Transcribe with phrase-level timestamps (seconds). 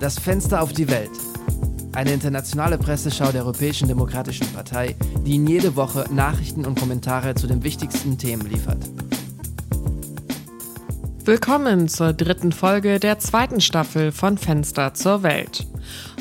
[0.00, 1.10] Das Fenster auf die Welt.
[1.92, 4.94] Eine internationale Presseschau der Europäischen Demokratischen Partei,
[5.26, 8.78] die Ihnen jede Woche Nachrichten und Kommentare zu den wichtigsten Themen liefert.
[11.24, 15.66] Willkommen zur dritten Folge der zweiten Staffel von Fenster zur Welt.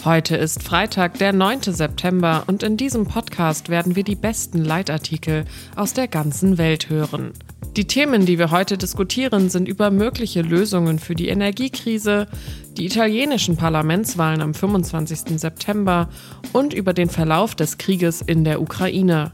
[0.03, 1.61] Heute ist Freitag, der 9.
[1.61, 7.33] September und in diesem Podcast werden wir die besten Leitartikel aus der ganzen Welt hören.
[7.75, 12.27] Die Themen, die wir heute diskutieren, sind über mögliche Lösungen für die Energiekrise,
[12.75, 15.39] die italienischen Parlamentswahlen am 25.
[15.39, 16.09] September
[16.54, 19.32] und über den Verlauf des Krieges in der Ukraine.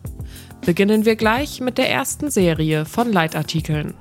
[0.66, 3.94] Beginnen wir gleich mit der ersten Serie von Leitartikeln.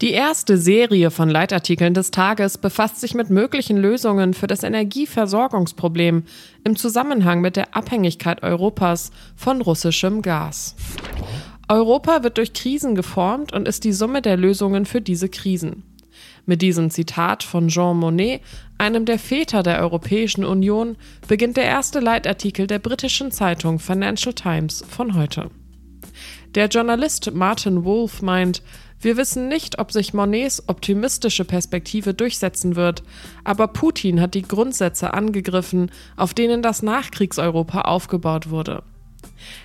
[0.00, 6.24] Die erste Serie von Leitartikeln des Tages befasst sich mit möglichen Lösungen für das Energieversorgungsproblem
[6.64, 10.74] im Zusammenhang mit der Abhängigkeit Europas von russischem Gas.
[11.70, 15.84] Europa wird durch Krisen geformt und ist die Summe der Lösungen für diese Krisen.
[16.44, 18.40] Mit diesem Zitat von Jean Monnet,
[18.76, 20.96] einem der Väter der Europäischen Union,
[21.28, 25.48] beginnt der erste Leitartikel der britischen Zeitung Financial Times von heute.
[26.56, 28.64] Der Journalist Martin Wolf meint,
[28.98, 33.04] wir wissen nicht, ob sich Monnets optimistische Perspektive durchsetzen wird,
[33.44, 38.82] aber Putin hat die Grundsätze angegriffen, auf denen das Nachkriegseuropa aufgebaut wurde.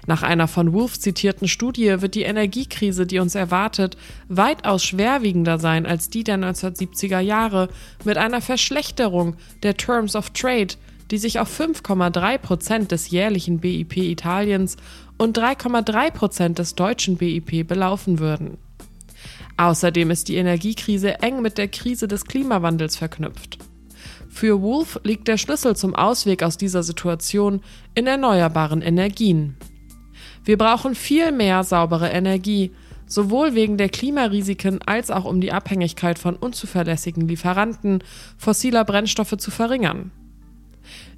[0.07, 5.85] Nach einer von Wolf zitierten Studie wird die Energiekrise, die uns erwartet, weitaus schwerwiegender sein
[5.85, 7.69] als die der 1970er Jahre
[8.03, 10.75] mit einer Verschlechterung der Terms of Trade,
[11.11, 14.77] die sich auf 5,3 Prozent des jährlichen BIP Italiens
[15.17, 18.57] und 3,3 Prozent des deutschen BIP belaufen würden.
[19.57, 23.57] Außerdem ist die Energiekrise eng mit der Krise des Klimawandels verknüpft.
[24.35, 27.61] Für Wolf liegt der Schlüssel zum Ausweg aus dieser Situation
[27.93, 29.55] in erneuerbaren Energien.
[30.43, 32.71] Wir brauchen viel mehr saubere Energie,
[33.07, 38.03] sowohl wegen der Klimarisiken als auch um die Abhängigkeit von unzuverlässigen Lieferanten
[38.37, 40.11] fossiler Brennstoffe zu verringern.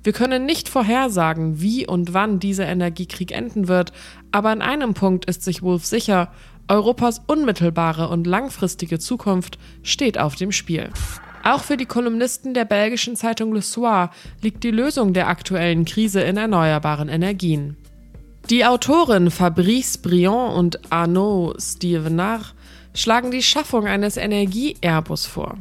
[0.03, 3.93] Wir können nicht vorhersagen, wie und wann dieser Energiekrieg enden wird,
[4.31, 6.31] aber an einem Punkt ist sich Wolf sicher,
[6.67, 10.91] Europas unmittelbare und langfristige Zukunft steht auf dem Spiel.
[11.47, 16.19] Auch für die Kolumnisten der belgischen Zeitung Le Soir liegt die Lösung der aktuellen Krise
[16.19, 17.77] in erneuerbaren Energien.
[18.49, 22.53] Die Autoren Fabrice Briand und Arnaud Stevenard
[22.93, 25.57] schlagen die Schaffung eines Energie-Airbus vor.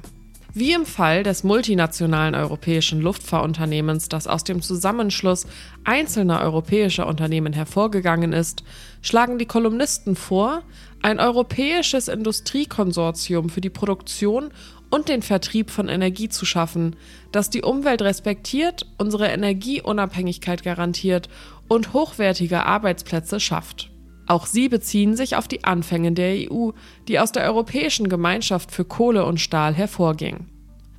[0.59, 5.47] Wie im Fall des multinationalen europäischen Luftfahrunternehmens, das aus dem Zusammenschluss
[5.85, 8.65] einzelner europäischer Unternehmen hervorgegangen ist,
[9.03, 10.63] schlagen die Kolumnisten vor,
[11.03, 14.51] ein europäisches Industriekonsortium für die Produktion
[14.91, 16.97] und den Vertrieb von Energie zu schaffen,
[17.33, 21.29] das die Umwelt respektiert, unsere Energieunabhängigkeit garantiert
[21.69, 23.91] und hochwertige Arbeitsplätze schafft.
[24.27, 26.71] Auch sie beziehen sich auf die Anfänge der EU,
[27.09, 30.47] die aus der Europäischen Gemeinschaft für Kohle und Stahl hervorging.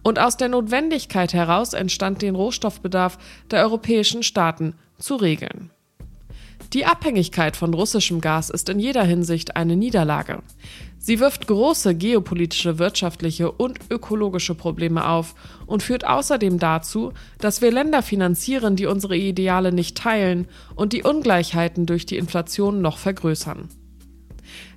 [0.04, 3.18] Und aus der Notwendigkeit heraus entstand den Rohstoffbedarf
[3.52, 5.72] der europäischen Staaten zu regeln.
[6.74, 10.44] Die Abhängigkeit von russischem Gas ist in jeder Hinsicht eine Niederlage.
[11.00, 15.36] Sie wirft große geopolitische, wirtschaftliche und ökologische Probleme auf
[15.66, 21.04] und führt außerdem dazu, dass wir Länder finanzieren, die unsere Ideale nicht teilen und die
[21.04, 23.70] Ungleichheiten durch die Inflation noch vergrößern.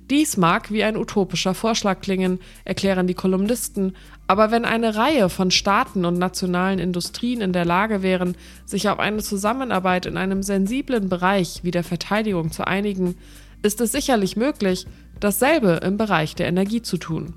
[0.09, 3.95] Dies mag wie ein utopischer Vorschlag klingen, erklären die Kolumnisten,
[4.31, 8.97] aber wenn eine Reihe von Staaten und nationalen Industrien in der Lage wären, sich auf
[8.97, 13.15] eine Zusammenarbeit in einem sensiblen Bereich wie der Verteidigung zu einigen,
[13.61, 14.87] ist es sicherlich möglich,
[15.19, 17.33] dasselbe im Bereich der Energie zu tun.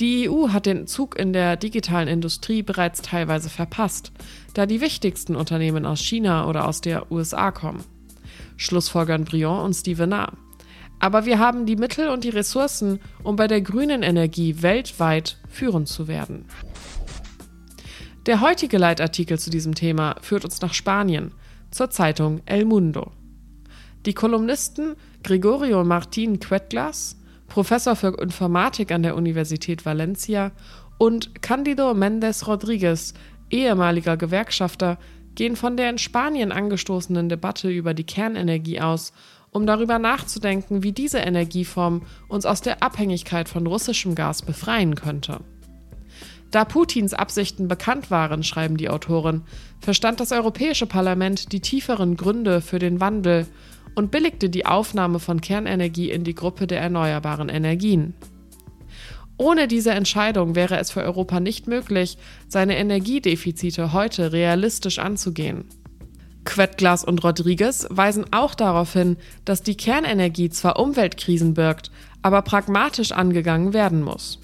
[0.00, 4.10] Die EU hat den Zug in der digitalen Industrie bereits teilweise verpasst,
[4.54, 7.84] da die wichtigsten Unternehmen aus China oder aus der USA kommen.
[8.56, 10.32] Schlussfolgern Briand und Stevenard.
[10.98, 15.88] Aber wir haben die Mittel und die Ressourcen, um bei der grünen Energie weltweit führend
[15.88, 16.46] zu werden.
[18.26, 21.32] Der heutige Leitartikel zu diesem Thema führt uns nach Spanien,
[21.70, 23.12] zur Zeitung El Mundo.
[24.06, 27.18] Die Kolumnisten Gregorio Martin Quetglas,
[27.48, 30.52] Professor für Informatik an der Universität Valencia,
[30.98, 33.14] und Candido Méndez Rodríguez,
[33.50, 34.98] ehemaliger Gewerkschafter,
[35.34, 39.12] gehen von der in Spanien angestoßenen Debatte über die Kernenergie aus
[39.54, 45.38] um darüber nachzudenken, wie diese Energieform uns aus der Abhängigkeit von russischem Gas befreien könnte.
[46.50, 49.42] Da Putins Absichten bekannt waren, schreiben die Autoren,
[49.80, 53.46] verstand das Europäische Parlament die tieferen Gründe für den Wandel
[53.94, 58.14] und billigte die Aufnahme von Kernenergie in die Gruppe der erneuerbaren Energien.
[59.36, 62.18] Ohne diese Entscheidung wäre es für Europa nicht möglich,
[62.48, 65.64] seine Energiedefizite heute realistisch anzugehen.
[66.44, 71.90] Quettglas und Rodriguez weisen auch darauf hin, dass die Kernenergie zwar Umweltkrisen birgt,
[72.22, 74.38] aber pragmatisch angegangen werden muss.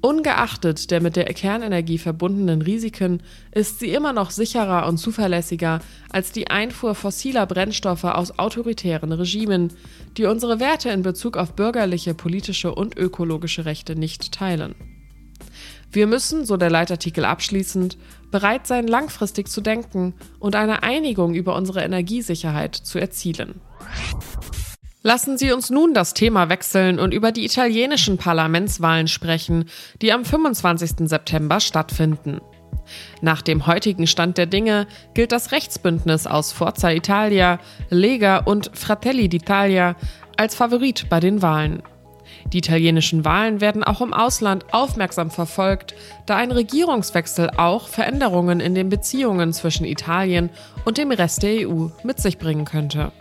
[0.00, 3.22] Ungeachtet der mit der Kernenergie verbundenen Risiken
[3.52, 5.80] ist sie immer noch sicherer und zuverlässiger
[6.10, 9.72] als die Einfuhr fossiler Brennstoffe aus autoritären Regimen,
[10.16, 14.74] die unsere Werte in Bezug auf bürgerliche, politische und ökologische Rechte nicht teilen.
[15.92, 17.98] Wir müssen, so der Leitartikel abschließend,
[18.30, 23.60] bereit sein, langfristig zu denken und eine Einigung über unsere Energiesicherheit zu erzielen.
[25.02, 29.66] Lassen Sie uns nun das Thema wechseln und über die italienischen Parlamentswahlen sprechen,
[30.00, 31.08] die am 25.
[31.08, 32.40] September stattfinden.
[33.20, 37.58] Nach dem heutigen Stand der Dinge gilt das Rechtsbündnis aus Forza Italia,
[37.90, 39.94] Lega und Fratelli d'Italia
[40.36, 41.82] als Favorit bei den Wahlen.
[42.52, 45.94] Die italienischen Wahlen werden auch im Ausland aufmerksam verfolgt,
[46.26, 50.50] da ein Regierungswechsel auch Veränderungen in den Beziehungen zwischen Italien
[50.84, 53.12] und dem Rest der EU mit sich bringen könnte.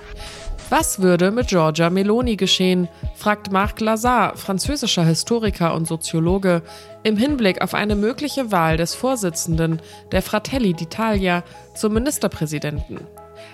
[0.71, 6.61] Was würde mit Giorgia Meloni geschehen, fragt Marc Lazar, französischer Historiker und Soziologe,
[7.03, 9.81] im Hinblick auf eine mögliche Wahl des Vorsitzenden
[10.13, 11.43] der Fratelli d'Italia
[11.75, 13.01] zum Ministerpräsidenten.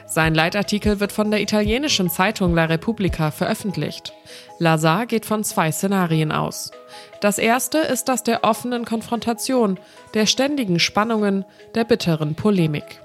[0.06, 4.14] Sein Leitartikel wird von der italienischen Zeitung La Repubblica veröffentlicht.
[4.60, 6.72] Lazar geht von zwei Szenarien aus.
[7.22, 9.80] Das erste ist das der offenen Konfrontation,
[10.14, 11.46] der ständigen Spannungen,
[11.76, 13.02] der bitteren Polemik.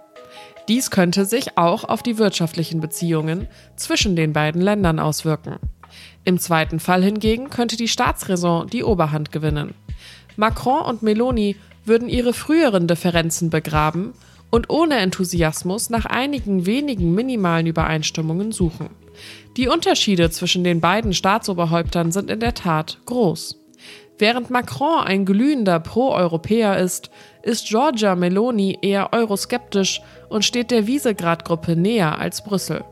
[0.69, 5.57] Dies könnte sich auch auf die wirtschaftlichen Beziehungen zwischen den beiden Ländern auswirken.
[6.25, 9.75] Im zweiten Fall hingegen könnte die Staatsräson die Oberhand gewinnen.
[10.37, 14.15] Macron und Meloni würden ihre früheren Differenzen begraben
[14.53, 18.91] und ohne Enthusiasmus nach einigen wenigen minimalen Übereinstimmungen suchen.
[19.57, 23.59] Die Unterschiede zwischen den beiden Staatsoberhäuptern sind in der Tat groß.
[24.19, 27.11] Während Macron ein glühender Pro-Europäer ist,
[27.43, 32.85] ist Giorgia Meloni eher euroskeptisch und steht der Wiesegrad-Gruppe näher als Brüssel.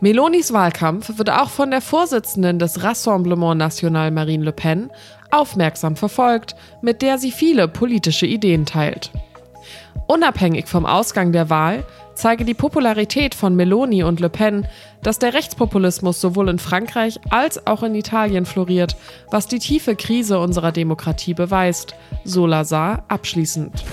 [0.00, 4.90] Melonis Wahlkampf wird auch von der Vorsitzenden des Rassemblement National Marine Le Pen
[5.30, 9.12] aufmerksam verfolgt, mit der sie viele politische Ideen teilt.
[10.06, 11.84] Unabhängig vom Ausgang der Wahl
[12.14, 14.66] zeige die Popularität von Meloni und Le Pen,
[15.02, 18.96] dass der Rechtspopulismus sowohl in Frankreich als auch in Italien floriert,
[19.30, 21.94] was die tiefe Krise unserer Demokratie beweist,
[22.24, 23.84] so Lazar abschließend.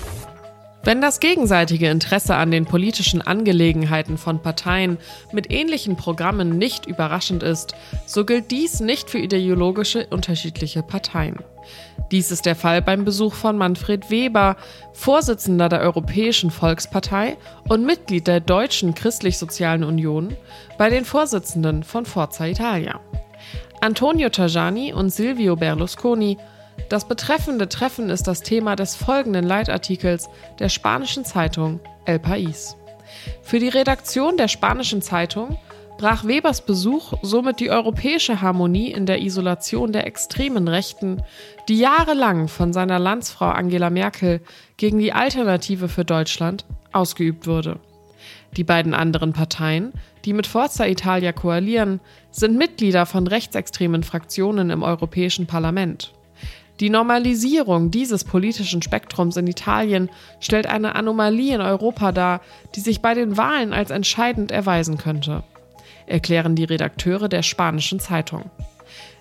[0.84, 4.98] Wenn das gegenseitige Interesse an den politischen Angelegenheiten von Parteien
[5.32, 11.36] mit ähnlichen Programmen nicht überraschend ist, so gilt dies nicht für ideologische unterschiedliche Parteien.
[12.10, 14.56] Dies ist der Fall beim Besuch von Manfred Weber,
[14.92, 17.36] Vorsitzender der Europäischen Volkspartei
[17.68, 20.36] und Mitglied der Deutschen Christlich-Sozialen Union,
[20.78, 23.00] bei den Vorsitzenden von Forza Italia.
[23.80, 26.38] Antonio Tajani und Silvio Berlusconi
[26.88, 30.28] das betreffende Treffen ist das Thema des folgenden Leitartikels
[30.58, 32.76] der spanischen Zeitung El País.
[33.42, 35.58] Für die Redaktion der spanischen Zeitung
[35.98, 41.22] brach Webers Besuch somit die europäische Harmonie in der Isolation der extremen Rechten,
[41.68, 44.40] die jahrelang von seiner Landsfrau Angela Merkel
[44.76, 47.78] gegen die Alternative für Deutschland ausgeübt wurde.
[48.56, 49.92] Die beiden anderen Parteien,
[50.24, 56.12] die mit Forza Italia koalieren, sind Mitglieder von rechtsextremen Fraktionen im Europäischen Parlament.
[56.80, 60.10] Die Normalisierung dieses politischen Spektrums in Italien
[60.40, 62.40] stellt eine Anomalie in Europa dar,
[62.74, 65.44] die sich bei den Wahlen als entscheidend erweisen könnte,
[66.06, 68.50] erklären die Redakteure der spanischen Zeitung.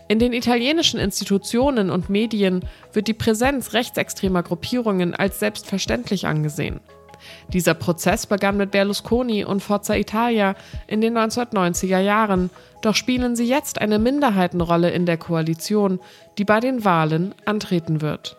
[0.07, 6.81] In den italienischen Institutionen und Medien wird die Präsenz rechtsextremer Gruppierungen als selbstverständlich angesehen.
[7.53, 10.55] Dieser Prozess begann mit Berlusconi und Forza Italia
[10.87, 12.49] in den 1990er Jahren,
[12.81, 15.99] doch spielen sie jetzt eine Minderheitenrolle in der Koalition,
[16.37, 18.37] die bei den Wahlen antreten wird.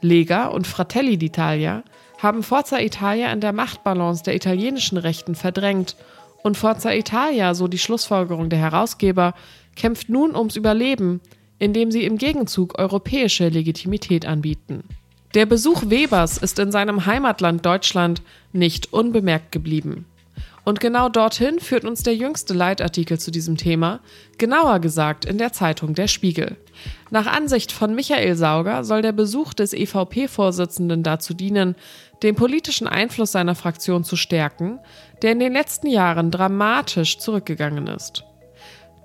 [0.00, 1.82] Lega und Fratelli d'Italia
[2.18, 5.96] haben Forza Italia in der Machtbalance der italienischen Rechten verdrängt
[6.42, 9.34] und Forza Italia, so die Schlussfolgerung der Herausgeber,
[9.74, 11.20] kämpft nun ums Überleben,
[11.58, 14.84] indem sie im Gegenzug europäische Legitimität anbieten.
[15.34, 20.06] Der Besuch Webers ist in seinem Heimatland Deutschland nicht unbemerkt geblieben.
[20.66, 24.00] Und genau dorthin führt uns der jüngste Leitartikel zu diesem Thema,
[24.36, 26.56] genauer gesagt in der Zeitung Der Spiegel.
[27.10, 31.76] Nach Ansicht von Michael Sauger soll der Besuch des EVP-Vorsitzenden dazu dienen,
[32.24, 34.80] den politischen Einfluss seiner Fraktion zu stärken,
[35.22, 38.24] der in den letzten Jahren dramatisch zurückgegangen ist.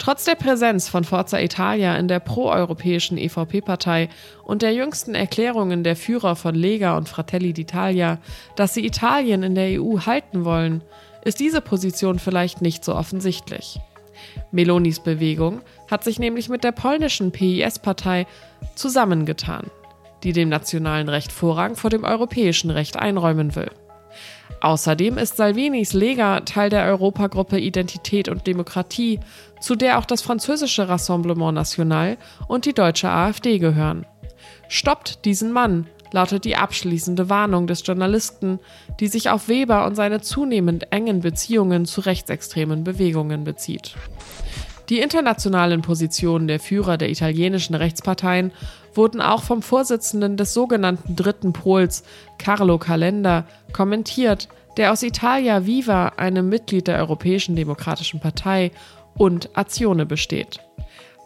[0.02, 4.10] Trotz der Präsenz von Forza Italia in der proeuropäischen EVP-Partei
[4.44, 8.18] und der jüngsten Erklärungen der Führer von Lega und Fratelli d'Italia,
[8.56, 10.82] dass sie Italien in der EU halten wollen,
[11.24, 13.80] ist diese Position vielleicht nicht so offensichtlich.
[14.52, 18.26] Melonis Bewegung hat sich nämlich mit der polnischen PIS-Partei
[18.74, 19.68] zusammengetan,
[20.24, 23.70] die dem nationalen Recht Vorrang vor dem europäischen Recht einräumen will.
[24.60, 29.20] Außerdem ist Salvinis Lega Teil der Europagruppe Identität und Demokratie,
[29.60, 32.18] zu der auch das französische Rassemblement National
[32.48, 34.06] und die deutsche AfD gehören.
[34.68, 38.60] Stoppt diesen Mann, lautet die abschließende Warnung des Journalisten,
[39.00, 43.96] die sich auf Weber und seine zunehmend engen Beziehungen zu rechtsextremen Bewegungen bezieht.
[44.90, 48.52] Die internationalen Positionen der Führer der italienischen Rechtsparteien
[48.94, 52.04] wurden auch vom Vorsitzenden des sogenannten Dritten Pols,
[52.38, 58.72] Carlo Calenda, kommentiert, der aus Italia Viva, einem Mitglied der Europäischen Demokratischen Partei,
[59.16, 60.60] und Azione besteht.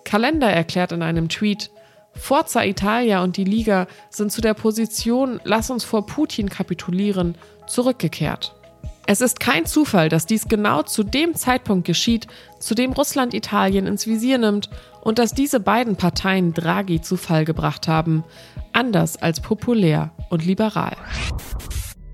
[0.04, 1.72] Calenda erklärt in einem Tweet,
[2.14, 7.36] Forza Italia und die Liga sind zu der Position Lass uns vor Putin kapitulieren
[7.68, 8.56] zurückgekehrt.
[9.08, 12.28] Es ist kein Zufall, dass dies genau zu dem Zeitpunkt geschieht,
[12.60, 14.70] zu dem Russland Italien ins Visier nimmt
[15.02, 18.24] und dass diese beiden Parteien Draghi zu Fall gebracht haben,
[18.74, 20.98] anders als populär und liberal.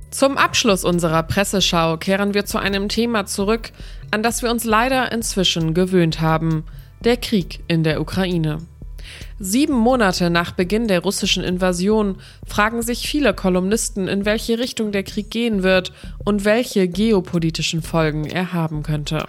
[0.09, 3.71] Zum Abschluss unserer Presseschau kehren wir zu einem Thema zurück,
[4.11, 6.65] an das wir uns leider inzwischen gewöhnt haben,
[6.99, 8.57] der Krieg in der Ukraine.
[9.43, 15.01] Sieben Monate nach Beginn der russischen Invasion fragen sich viele Kolumnisten, in welche Richtung der
[15.01, 15.91] Krieg gehen wird
[16.23, 19.25] und welche geopolitischen Folgen er haben könnte.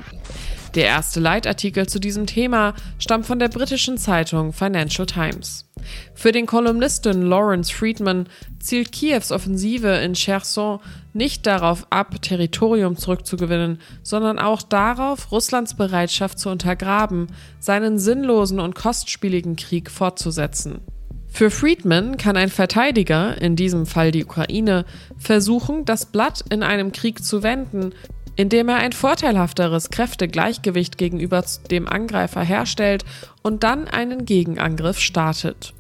[0.75, 5.69] Der erste Leitartikel zu diesem Thema stammt von der britischen Zeitung Financial Times.
[6.15, 8.27] Für den Kolumnisten Lawrence Friedman
[8.59, 10.81] zielt Kiews Offensive in Cherson
[11.13, 17.27] nicht darauf ab, Territorium zurückzugewinnen, sondern auch darauf, Russlands Bereitschaft zu untergraben,
[17.59, 20.81] seinen sinnlosen und kostspieligen Krieg fortzusetzen.
[21.29, 24.85] Für Friedman kann ein Verteidiger, in diesem Fall die Ukraine,
[25.19, 27.93] versuchen, das Blatt in einem Krieg zu wenden,
[28.37, 33.05] indem er ein vorteilhafteres Kräftegleichgewicht gegenüber dem Angreifer herstellt
[33.43, 35.75] und dann einen Gegenangriff startet.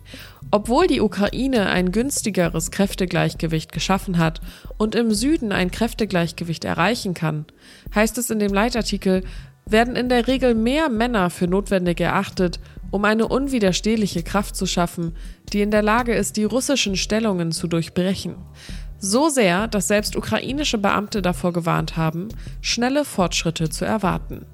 [0.50, 4.40] Obwohl die Ukraine ein günstigeres Kräftegleichgewicht geschaffen hat
[4.76, 7.46] und im Süden ein Kräftegleichgewicht erreichen kann,
[7.94, 9.24] heißt es in dem Leitartikel,
[9.64, 15.16] werden in der Regel mehr Männer für notwendig erachtet, um eine unwiderstehliche Kraft zu schaffen,
[15.52, 18.36] die in der Lage ist, die russischen Stellungen zu durchbrechen.
[19.04, 22.28] So sehr, dass selbst ukrainische Beamte davor gewarnt haben,
[22.60, 24.46] schnelle Fortschritte zu erwarten.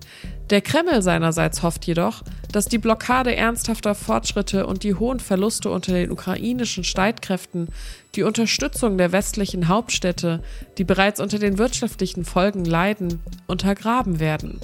[0.48, 5.92] Der Kreml seinerseits hofft jedoch, dass die Blockade ernsthafter Fortschritte und die hohen Verluste unter
[5.92, 7.68] den ukrainischen Streitkräften
[8.14, 10.42] die Unterstützung der westlichen Hauptstädte,
[10.78, 14.60] die bereits unter den wirtschaftlichen Folgen leiden, untergraben werden.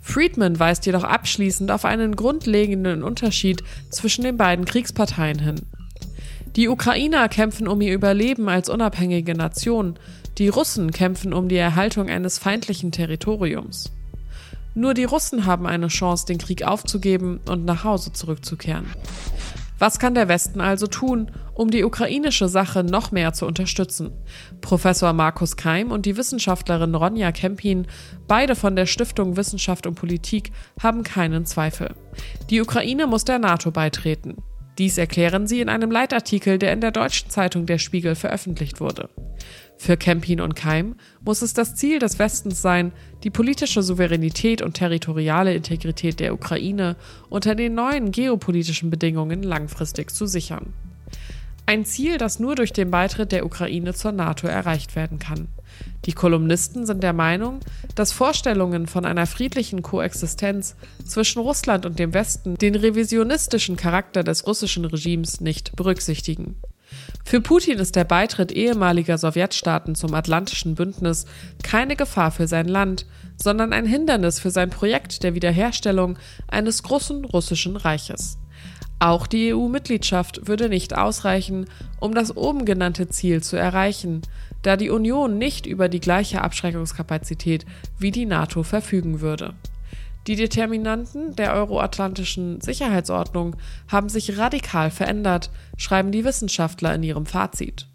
[0.00, 5.66] Friedman weist jedoch abschließend auf einen grundlegenden Unterschied zwischen den beiden Kriegsparteien hin.
[6.56, 9.98] Die Ukrainer kämpfen um ihr Überleben als unabhängige Nation,
[10.38, 13.92] die Russen kämpfen um die Erhaltung eines feindlichen Territoriums.
[14.74, 18.86] Nur die Russen haben eine Chance, den Krieg aufzugeben und nach Hause zurückzukehren.
[19.78, 24.10] Was kann der Westen also tun, um die ukrainische Sache noch mehr zu unterstützen?
[24.60, 27.86] Professor Markus Keim und die Wissenschaftlerin Ronja Kempin,
[28.26, 30.50] beide von der Stiftung Wissenschaft und Politik,
[30.82, 31.94] haben keinen Zweifel.
[32.50, 34.36] Die Ukraine muss der NATO beitreten.
[34.78, 39.08] Dies erklären sie in einem Leitartikel, der in der deutschen Zeitung Der Spiegel veröffentlicht wurde.
[39.76, 42.92] Für Kempin und Keim muss es das Ziel des Westens sein,
[43.24, 46.96] die politische Souveränität und territoriale Integrität der Ukraine
[47.28, 50.72] unter den neuen geopolitischen Bedingungen langfristig zu sichern.
[51.66, 55.48] Ein Ziel, das nur durch den Beitritt der Ukraine zur NATO erreicht werden kann.
[56.06, 57.60] Die Kolumnisten sind der Meinung,
[57.94, 64.46] dass Vorstellungen von einer friedlichen Koexistenz zwischen Russland und dem Westen den revisionistischen Charakter des
[64.46, 66.56] russischen Regimes nicht berücksichtigen.
[67.24, 71.26] Für Putin ist der Beitritt ehemaliger Sowjetstaaten zum Atlantischen Bündnis
[71.62, 73.06] keine Gefahr für sein Land,
[73.36, 76.18] sondern ein Hindernis für sein Projekt der Wiederherstellung
[76.48, 78.38] eines großen russischen Reiches.
[79.00, 81.66] Auch die EU-Mitgliedschaft würde nicht ausreichen,
[82.00, 84.22] um das oben genannte Ziel zu erreichen,
[84.62, 87.64] da die Union nicht über die gleiche Abschreckungskapazität
[87.98, 89.54] wie die NATO verfügen würde.
[90.26, 97.86] Die Determinanten der euroatlantischen Sicherheitsordnung haben sich radikal verändert, schreiben die Wissenschaftler in ihrem Fazit.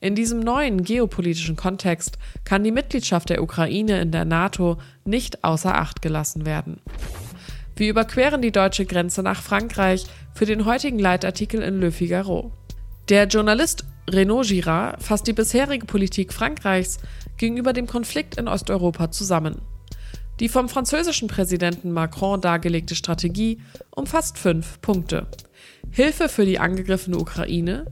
[0.00, 5.74] In diesem neuen geopolitischen Kontext kann die Mitgliedschaft der Ukraine in der NATO nicht außer
[5.76, 6.80] Acht gelassen werden.
[7.78, 10.04] Wir überqueren die deutsche Grenze nach Frankreich
[10.34, 12.50] für den heutigen Leitartikel in Le Figaro.
[13.08, 16.98] Der Journalist Renaud Girard fasst die bisherige Politik Frankreichs
[17.36, 19.60] gegenüber dem Konflikt in Osteuropa zusammen.
[20.40, 23.60] Die vom französischen Präsidenten Macron dargelegte Strategie
[23.92, 25.28] umfasst fünf Punkte.
[25.92, 27.86] Hilfe für die angegriffene Ukraine,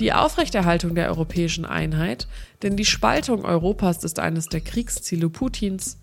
[0.00, 2.28] die Aufrechterhaltung der europäischen Einheit,
[2.62, 5.98] denn die Spaltung Europas ist eines der Kriegsziele Putins,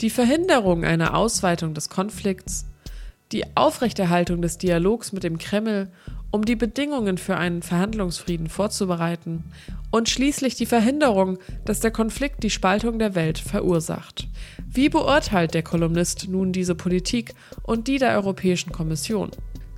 [0.00, 2.66] die Verhinderung einer Ausweitung des Konflikts,
[3.32, 5.90] die Aufrechterhaltung des Dialogs mit dem Kreml
[6.30, 9.44] um die Bedingungen für einen Verhandlungsfrieden vorzubereiten
[9.90, 14.28] und schließlich die Verhinderung, dass der Konflikt die Spaltung der Welt verursacht.
[14.70, 19.30] Wie beurteilt der Kolumnist nun diese Politik und die der Europäischen Kommission?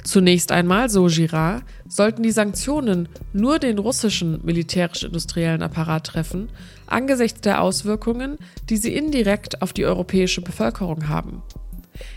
[0.02, 6.48] Zunächst einmal, so Girard, sollten die Sanktionen nur den russischen militärisch-industriellen Apparat treffen,
[6.92, 11.42] angesichts der Auswirkungen, die sie indirekt auf die europäische Bevölkerung haben.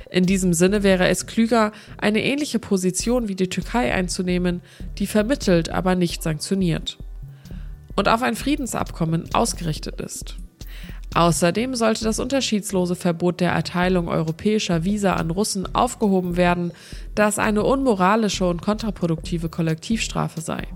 [0.10, 4.62] In diesem Sinne wäre es klüger, eine ähnliche Position wie die Türkei einzunehmen,
[4.98, 6.98] die vermittelt, aber nicht sanktioniert
[7.96, 10.36] und auf ein Friedensabkommen ausgerichtet ist.
[11.16, 16.72] Außerdem sollte das unterschiedslose Verbot der Erteilung europäischer Visa an Russen aufgehoben werden,
[17.14, 20.68] da es eine unmoralische und kontraproduktive Kollektivstrafe sei.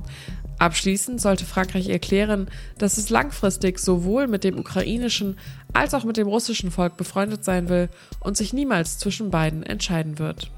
[0.60, 5.38] Abschließend sollte Frankreich erklären, dass es langfristig sowohl mit dem ukrainischen
[5.74, 10.18] als auch mit dem russischen Volk befreundet sein will und sich niemals zwischen beiden entscheiden
[10.18, 10.52] wird.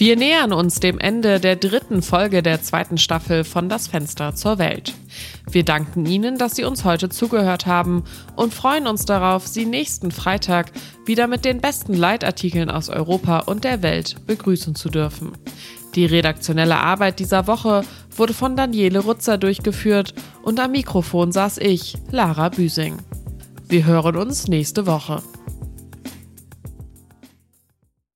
[0.00, 4.58] Wir nähern uns dem Ende der dritten Folge der zweiten Staffel von Das Fenster zur
[4.58, 4.94] Welt.
[5.50, 8.04] Wir danken Ihnen, dass Sie uns heute zugehört haben
[8.34, 10.72] und freuen uns darauf, Sie nächsten Freitag
[11.04, 15.32] wieder mit den besten Leitartikeln aus Europa und der Welt begrüßen zu dürfen.
[15.94, 17.82] Die redaktionelle Arbeit dieser Woche
[18.16, 22.98] wurde von Daniele Rutzer durchgeführt und am Mikrofon saß ich, Lara Büsing.
[23.68, 25.22] Wir hören uns nächste Woche.